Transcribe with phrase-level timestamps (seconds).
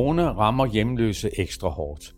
[0.00, 2.14] Corona rammer hjemløse ekstra hårdt.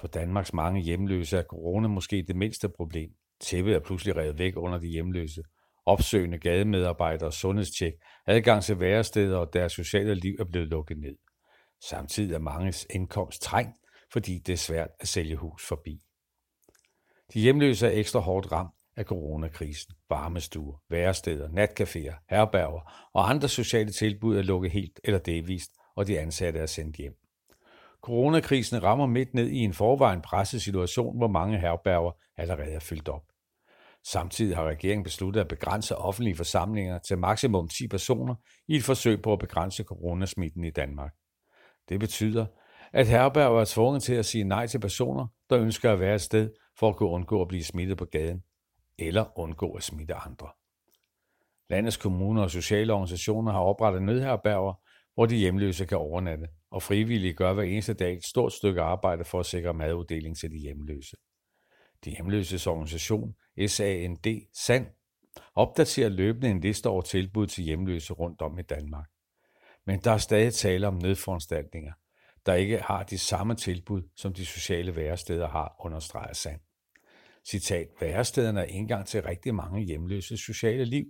[0.00, 3.10] For Danmarks mange hjemløse er corona måske det mindste problem.
[3.40, 5.42] Tæppet er pludselig revet væk under de hjemløse.
[5.86, 7.92] Opsøgende gademedarbejdere, sundhedstjek,
[8.26, 11.16] adgang til væresteder og deres sociale liv er blevet lukket ned.
[11.88, 13.76] Samtidig er manges indkomst trængt,
[14.12, 16.00] fordi det er svært at sælge hus forbi.
[17.34, 19.94] De hjemløse er ekstra hårdt ramt af coronakrisen.
[20.08, 26.20] Varmestuer, væresteder, natcaféer, herberger og andre sociale tilbud er lukket helt eller delvist, og de
[26.20, 27.23] ansatte er sendt hjem.
[28.04, 33.08] Coronakrisen rammer midt ned i en forvejen presset situation, hvor mange herberger allerede er fyldt
[33.08, 33.22] op.
[34.06, 38.34] Samtidig har regeringen besluttet at begrænse offentlige forsamlinger til maksimum 10 personer
[38.68, 41.12] i et forsøg på at begrænse coronasmitten i Danmark.
[41.88, 42.46] Det betyder,
[42.92, 46.20] at herberger er tvunget til at sige nej til personer, der ønsker at være et
[46.20, 48.42] sted for at kunne undgå at blive smittet på gaden,
[48.98, 50.48] eller undgå at smitte andre.
[51.70, 54.74] Landets kommuner og sociale organisationer har oprettet nødherberger,
[55.14, 59.24] hvor de hjemløse kan overnatte, og frivillige gør hver eneste dag et stort stykke arbejde
[59.24, 61.16] for at sikre maduddeling til de hjemløse.
[62.04, 63.34] De hjemløses organisation,
[63.66, 64.86] SAND, SAND,
[65.54, 69.06] opdaterer løbende en liste over tilbud til hjemløse rundt om i Danmark.
[69.86, 71.92] Men der er stadig tale om nødforanstaltninger,
[72.46, 76.60] der ikke har de samme tilbud, som de sociale væresteder har, understreger Sand.
[77.46, 81.04] Citat, værestederne er indgang til rigtig mange hjemløse sociale liv.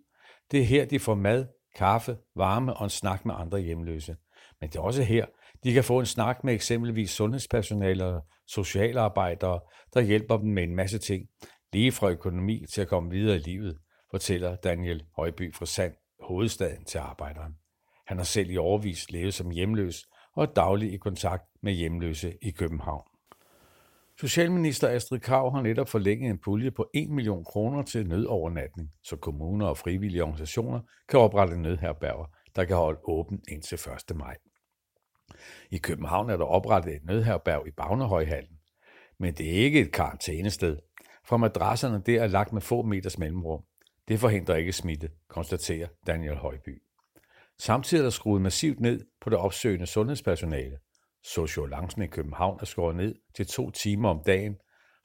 [0.51, 4.17] Det er her, de får mad, kaffe, varme og en snak med andre hjemløse.
[4.61, 5.27] Men det er også her,
[5.65, 9.61] de kan få en snak med eksempelvis sundhedspersonale og socialarbejdere,
[9.95, 11.27] der hjælper dem med en masse ting,
[11.73, 13.79] lige fra økonomi til at komme videre i livet,
[14.11, 17.53] fortæller Daniel Højby fra Sand, hovedstaden til arbejderen.
[18.07, 20.05] Han har selv i overvis levet som hjemløs
[20.37, 23.03] og er daglig i kontakt med hjemløse i København.
[24.21, 29.17] Socialminister Astrid Krav har netop forlænget en pulje på 1 million kroner til nødovernatning, så
[29.17, 33.75] kommuner og frivillige organisationer kan oprette nødherberger, der kan holde åben indtil
[34.11, 34.17] 1.
[34.17, 34.37] maj.
[35.71, 38.59] I København er der oprettet et nødherberg i Bagnehøjhallen,
[39.19, 40.79] men det er ikke et karantænested,
[41.25, 43.65] for madrasserne der er lagt med få meters mellemrum.
[44.09, 46.83] Det forhindrer ikke smitte, konstaterer Daniel Højby.
[47.59, 50.79] Samtidig er der skruet massivt ned på det opsøgende sundhedspersonale.
[51.23, 54.57] Sociolancen i København er skåret ned til to timer om dagen,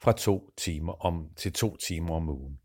[0.02, 2.58] fra to timer om til to timer om ugen.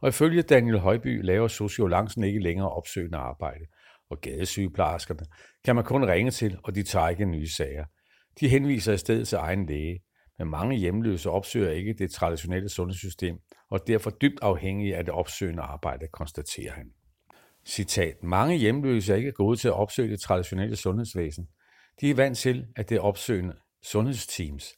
[0.00, 3.66] Og ifølge Daniel Højby laver sociolancen ikke længere opsøgende arbejde,
[4.14, 5.26] og gadesygeplejerskerne
[5.64, 7.84] kan man kun ringe til, og de tager ikke nye sager.
[8.40, 10.00] De henviser i stedet til egen læge,
[10.38, 13.36] men mange hjemløse opsøger ikke det traditionelle sundhedssystem,
[13.70, 16.90] og er derfor dybt afhængige af det opsøgende arbejde, konstaterer han.
[17.66, 21.48] Citat, mange hjemløse er ikke gode til at opsøge det traditionelle sundhedsvæsen.
[22.00, 24.72] De er vant til, at det er opsøgende sundhedsteams,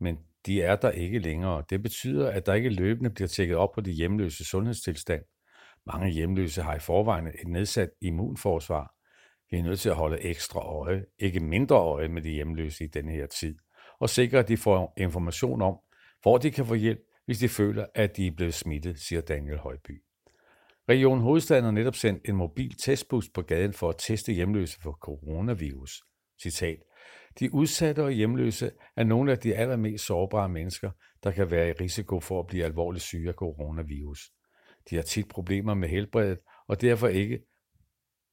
[0.00, 1.64] men de er der ikke længere.
[1.70, 5.22] Det betyder, at der ikke løbende bliver tjekket op på de hjemløse sundhedstilstand.
[5.92, 8.94] Mange hjemløse har i forvejen et nedsat immunforsvar.
[9.50, 12.86] Vi er nødt til at holde ekstra øje, ikke mindre øje med de hjemløse i
[12.86, 13.58] denne her tid,
[14.00, 15.78] og sikre, at de får information om,
[16.22, 19.58] hvor de kan få hjælp, hvis de føler, at de er blevet smittet, siger Daniel
[19.58, 20.02] Højby.
[20.88, 24.92] Region Hovedstaden har netop sendt en mobil testbus på gaden for at teste hjemløse for
[24.92, 26.02] coronavirus.
[26.42, 26.78] Citat.
[27.38, 30.90] De udsatte og hjemløse er nogle af de allermest sårbare mennesker,
[31.24, 34.30] der kan være i risiko for at blive alvorligt syge af coronavirus.
[34.90, 36.38] De har tit problemer med helbredet
[36.68, 37.40] og derfor ikke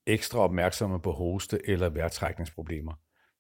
[0.05, 2.93] ekstra opmærksomme på hoste- eller vejrtrækningsproblemer.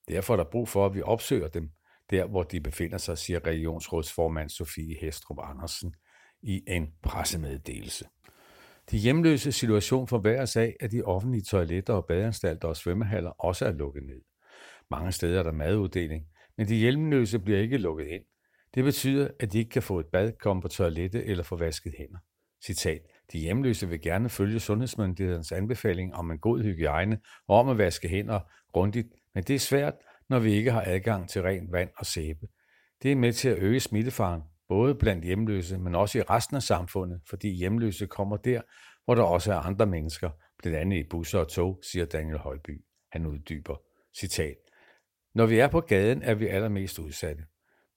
[0.07, 1.69] Derfor er der brug for, at vi opsøger dem,
[2.09, 5.95] der hvor de befinder sig, siger regionsrådsformand Sofie Hestrup Andersen
[6.41, 8.05] i en pressemeddelelse.
[8.91, 13.71] De hjemløse situation forværres af, at de offentlige toiletter og badeanstalter og svømmehaller også er
[13.71, 14.21] lukket ned.
[14.91, 16.25] Mange steder er der maduddeling,
[16.57, 18.23] men de hjemløse bliver ikke lukket ind.
[18.75, 21.93] Det betyder, at de ikke kan få et bad, komme på toilettet eller få vasket
[21.97, 22.19] hænder.
[22.65, 23.01] Citat.
[23.31, 28.07] De hjemløse vil gerne følge sundhedsmyndighedernes anbefaling om en god hygiejne og om at vaske
[28.07, 28.39] hænder
[28.73, 29.93] grundigt, men det er svært,
[30.29, 32.47] når vi ikke har adgang til rent vand og sæbe.
[33.03, 36.63] Det er med til at øge smittefaren, både blandt hjemløse, men også i resten af
[36.63, 38.61] samfundet, fordi hjemløse kommer der,
[39.05, 42.81] hvor der også er andre mennesker, blandt andet i busser og tog, siger Daniel Højby.
[43.11, 43.75] Han uddyber.
[44.17, 44.55] Citat.
[45.33, 47.43] Når vi er på gaden, er vi allermest udsatte.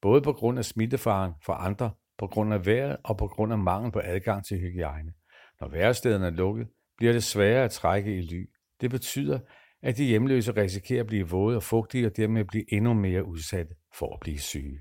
[0.03, 3.59] Både på grund af smittefaren for andre, på grund af vejret og på grund af
[3.59, 5.13] mangel på adgang til hygiejne.
[5.61, 8.51] Når værestederne er lukket, bliver det sværere at trække i ly.
[8.81, 9.39] Det betyder,
[9.83, 13.75] at de hjemløse risikerer at blive våde og fugtige og dermed blive endnu mere udsatte
[13.95, 14.81] for at blive syge.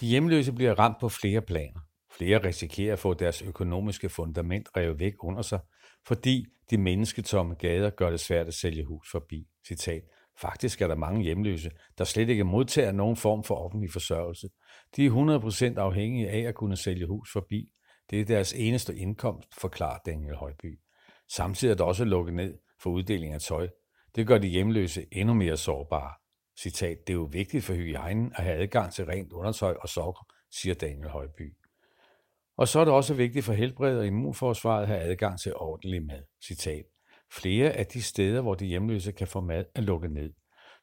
[0.00, 1.80] De hjemløse bliver ramt på flere planer.
[2.12, 5.60] Flere risikerer at få deres økonomiske fundament revet væk under sig,
[6.06, 9.46] fordi de mennesketomme gader gør det svært at sælge hus forbi.
[9.66, 10.02] Citat.
[10.40, 14.48] Faktisk er der mange hjemløse, der slet ikke modtager nogen form for offentlig forsørgelse.
[14.96, 17.72] De er 100% afhængige af at kunne sælge hus forbi.
[18.10, 20.80] Det er deres eneste indkomst, forklarer Daniel Højby.
[21.28, 23.68] Samtidig er der også lukket ned for uddeling af tøj.
[24.14, 26.14] Det gør de hjemløse endnu mere sårbare.
[26.58, 30.26] Citat, det er jo vigtigt for hygiejnen at have adgang til rent undertøj og sokker,
[30.50, 31.56] siger Daniel Højby.
[32.56, 36.02] Og så er det også vigtigt for helbredet og immunforsvaret at have adgang til ordentlig
[36.02, 36.22] mad.
[36.44, 36.84] Citat.
[37.32, 40.32] Flere af de steder, hvor de hjemløse kan få mad, er lukket ned.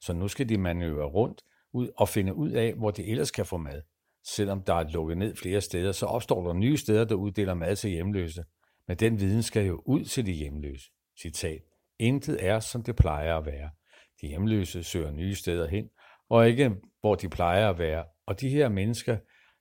[0.01, 1.42] Så nu skal de manøvrere rundt
[1.74, 3.81] ud og finde ud af, hvor de ellers kan få mad.
[4.27, 7.75] Selvom der er lukket ned flere steder, så opstår der nye steder, der uddeler mad
[7.75, 8.44] til hjemløse.
[8.88, 10.92] Men den viden skal jo ud til de hjemløse.
[11.21, 11.62] Citat.
[12.00, 13.69] Intet er, som det plejer at være.
[14.21, 15.89] De hjemløse søger nye steder hen,
[16.30, 18.06] og ikke hvor de plejer at være.
[18.27, 19.18] Og de her mennesker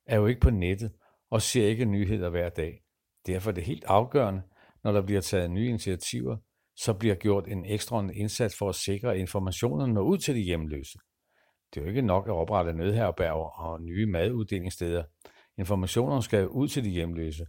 [0.06, 0.92] er jo ikke på nettet
[1.30, 2.82] og ser ikke nyheder hver dag.
[3.26, 4.42] Derfor er det helt afgørende,
[4.84, 6.36] når der bliver taget nye initiativer,
[6.76, 10.40] så bliver gjort en ekstra indsats for at sikre, at informationerne når ud til de
[10.40, 10.98] hjemløse.
[11.74, 15.04] Det er jo ikke nok at oprette nødherberger og nye maduddelingssteder.
[15.58, 17.46] Informationerne skal ud til de hjemløse,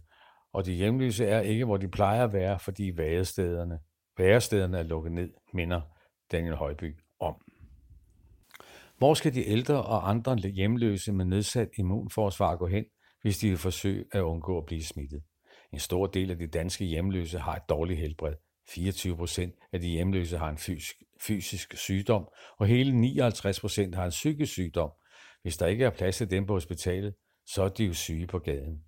[0.52, 3.78] og de hjemløse er ikke, hvor de plejer at være, fordi værestederne,
[4.18, 5.80] værestederne er lukket ned, minder
[6.32, 7.34] Daniel Højby om.
[8.98, 12.84] Hvor skal de ældre og andre hjemløse med nedsat immunforsvar gå hen,
[13.22, 15.22] hvis de vil forsøge at undgå at blive smittet?
[15.72, 18.34] En stor del af de danske hjemløse har et dårligt helbred.
[18.68, 22.28] 24 procent af de hjemløse har en fysisk, fysisk sygdom,
[22.58, 24.90] og hele 59 procent har en psykisk sygdom.
[25.42, 27.14] Hvis der ikke er plads til dem på hospitalet,
[27.46, 28.82] så er de jo syge på gaden.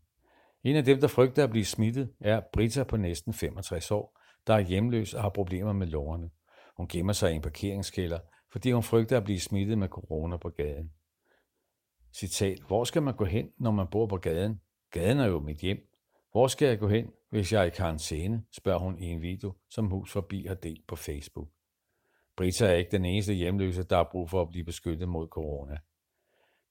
[0.64, 4.54] En af dem, der frygter at blive smittet, er Britta på næsten 65 år, der
[4.54, 6.30] er hjemløs og har problemer med lårene.
[6.76, 8.18] Hun gemmer sig i en parkeringskælder,
[8.52, 10.92] fordi hun frygter at blive smittet med corona på gaden.
[12.14, 14.60] Citat, hvor skal man gå hen, når man bor på gaden?
[14.90, 15.78] Gaden er jo mit hjem.
[16.32, 19.54] Hvor skal jeg gå hen, hvis jeg er i karantæne, spørger hun i en video,
[19.70, 21.48] som Hus Forbi har delt på Facebook.
[22.36, 25.78] Brita er ikke den eneste hjemløse, der har brug for at blive beskyttet mod corona.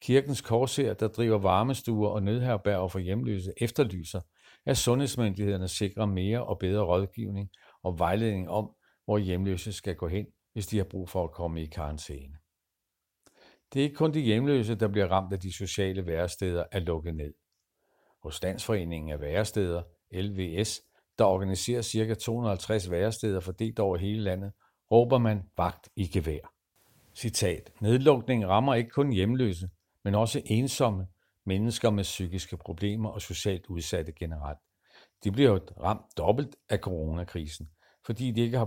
[0.01, 4.21] Kirkens Korser, der driver varmestuer og nødherberger for hjemløse, efterlyser,
[4.65, 7.49] at sundhedsmyndighederne sikrer mere og bedre rådgivning
[7.83, 8.75] og vejledning om,
[9.05, 12.37] hvor hjemløse skal gå hen, hvis de har brug for at komme i karantæne.
[13.73, 17.11] Det er ikke kun de hjemløse, der bliver ramt af de sociale væresteder at lukke
[17.11, 17.33] ned.
[18.23, 20.81] Hos Landsforeningen af Væresteder, LVS,
[21.17, 22.13] der organiserer ca.
[22.13, 24.51] 250 væresteder fordelt over hele landet,
[24.91, 26.53] råber man vagt i gevær.
[27.15, 27.71] Citat.
[27.81, 29.69] Nedlukningen rammer ikke kun hjemløse,
[30.03, 31.07] men også ensomme,
[31.45, 34.59] mennesker med psykiske problemer og socialt udsatte generelt.
[35.23, 37.69] De bliver jo ramt dobbelt af coronakrisen,
[38.05, 38.65] fordi de ikke har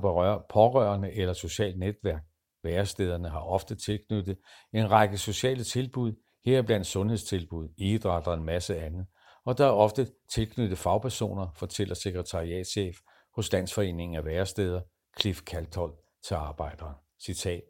[0.50, 2.22] pårørende eller socialt netværk.
[2.62, 4.38] Værestederne har ofte tilknyttet
[4.72, 6.12] en række sociale tilbud,
[6.44, 9.06] heriblandt sundhedstilbud, idræt og en masse andet,
[9.44, 12.96] og der er ofte tilknyttet fagpersoner, fortæller sekretariatchef
[13.34, 14.81] hos Landsforeningen af Væresteder,
[15.20, 15.94] Cliff Kalthold,
[16.25, 16.94] til arbejderen.
[17.25, 17.62] Citat.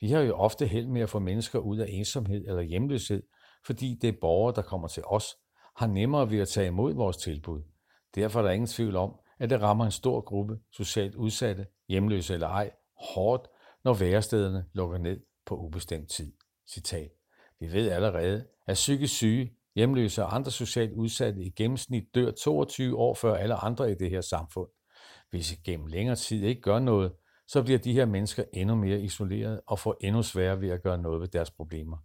[0.00, 3.22] Vi har jo ofte held med at få mennesker ud af ensomhed eller hjemløshed,
[3.66, 5.36] fordi det er borgere, der kommer til os,
[5.76, 7.62] har nemmere ved at tage imod vores tilbud.
[8.14, 12.34] Derfor er der ingen tvivl om, at det rammer en stor gruppe socialt udsatte, hjemløse
[12.34, 12.70] eller ej,
[13.14, 13.48] hårdt,
[13.84, 16.32] når værestederne lukker ned på ubestemt tid.
[16.72, 17.10] Citat.
[17.60, 22.98] Vi ved allerede, at psykisk syge, hjemløse og andre socialt udsatte i gennemsnit dør 22
[22.98, 24.68] år før alle andre i det her samfund.
[25.30, 27.12] Hvis vi gennem længere tid ikke gør noget,
[27.46, 30.98] så bliver de her mennesker endnu mere isoleret og får endnu sværere ved at gøre
[30.98, 31.96] noget ved deres problemer.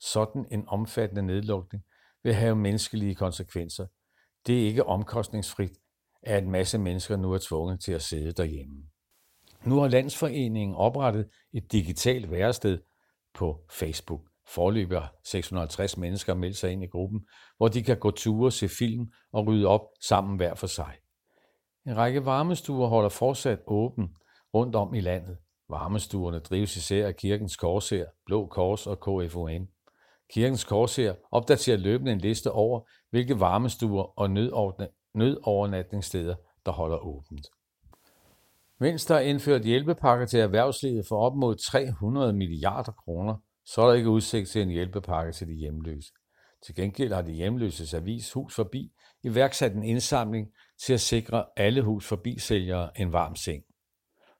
[0.00, 1.84] Sådan en omfattende nedlukning
[2.22, 3.86] vil have menneskelige konsekvenser.
[4.46, 5.72] Det er ikke omkostningsfrit,
[6.22, 8.82] at en masse mennesker nu er tvunget til at sidde derhjemme.
[9.64, 12.78] Nu har Landsforeningen oprettet et digitalt værested
[13.34, 14.29] på Facebook.
[14.54, 17.20] Forløbig 650 mennesker meldt sig ind i gruppen,
[17.56, 20.94] hvor de kan gå ture, se film og rydde op sammen hver for sig.
[21.86, 24.08] En række varmestuer holder fortsat åben
[24.54, 25.38] rundt om i landet.
[25.68, 29.68] Varmestuerne drives især af Kirkens Korser, Blå Kors og KFUM.
[30.32, 32.80] Kirkens Korser opdaterer løbende en liste over,
[33.10, 34.30] hvilke varmestuer og
[35.14, 36.34] nødovernatningssteder,
[36.66, 37.46] der holder åbent.
[38.80, 43.36] Venstre der indført hjælpepakker til erhvervslivet for op mod 300 milliarder kroner,
[43.74, 46.12] så er der ikke udsigt til en hjælpepakke til de hjemløse.
[46.66, 50.48] Til gengæld har de hjemløses avis Hus Forbi iværksat en indsamling
[50.82, 53.62] til at sikre alle Hus Forbi-sælgere en varm seng.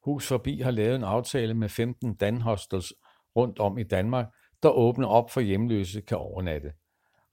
[0.04, 2.92] Hus Forbi har lavet en aftale med 15 danhostels
[3.36, 4.26] rundt om i Danmark,
[4.62, 6.72] der åbner op for hjemløse kan overnatte.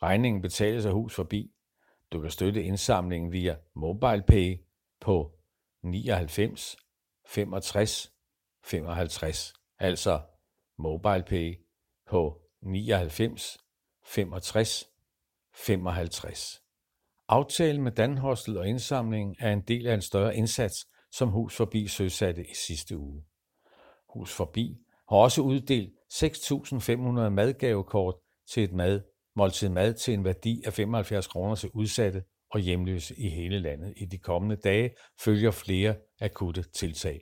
[0.04, 1.52] Regningen betales af Hus Forbi.
[2.12, 4.58] Du kan støtte indsamlingen via MobilePay
[5.02, 5.32] på
[5.84, 6.78] 99
[7.28, 8.14] 65
[8.64, 10.22] 55, altså
[10.78, 11.67] MobilePay
[12.10, 13.58] på 99
[14.06, 14.86] 65
[15.56, 16.62] 55.
[17.30, 21.88] Aftalen med Danhostel og indsamlingen er en del af en større indsats, som Hus Forbi
[21.88, 23.24] søsatte i sidste uge.
[24.10, 24.78] Hus Forbi
[25.10, 28.16] har også uddelt 6.500 madgavekort
[28.50, 29.02] til et mad,
[29.36, 33.94] måltid mad til en værdi af 75 kroner til udsatte og hjemløse i hele landet.
[33.98, 37.22] I de kommende dage følger flere akutte tiltag.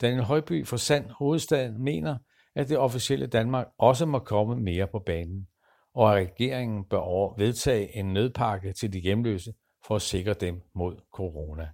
[0.00, 2.18] Daniel Højby fra Sand Hovedstaden mener,
[2.54, 5.46] at det officielle Danmark også må komme mere på banen,
[5.94, 9.54] og at regeringen bør vedtage en nødpakke til de hjemløse
[9.86, 11.68] for at sikre dem mod corona.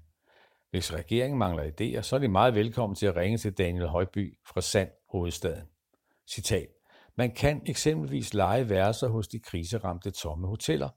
[0.71, 4.39] Hvis regeringen mangler idéer, så er de meget velkommen til at ringe til Daniel Højby
[4.47, 5.67] fra Sand, hovedstaden.
[6.31, 6.69] Citat.
[7.17, 10.89] Man kan eksempelvis lege værelser hos de kriseramte tomme hoteller.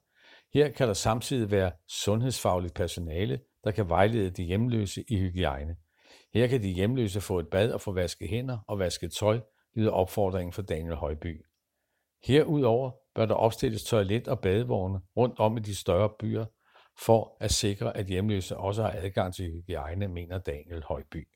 [0.54, 5.76] Her kan der samtidig være sundhedsfagligt personale, der kan vejlede de hjemløse i hygiejne.
[6.34, 9.40] Her kan de hjemløse få et bad og få vasket hænder og vasket tøj,
[9.74, 11.44] lyder opfordringen fra Daniel Højby.
[12.24, 16.44] Herudover bør der opstilles toilet- og badevogne rundt om i de større byer,
[16.98, 21.28] for at sikre, at hjemløse også har adgang til hygiejne, mener Daniel Højby.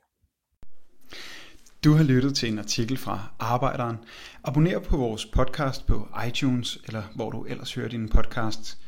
[1.85, 3.97] Du har lyttet til en artikel fra Arbejderen.
[4.45, 8.79] Abonner på vores podcast på iTunes, eller hvor du ellers hører dine podcasts.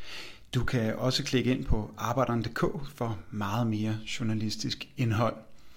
[0.54, 2.60] Du kan også klikke ind på arbejderen.dk
[2.94, 5.36] for meget mere journalistisk indhold.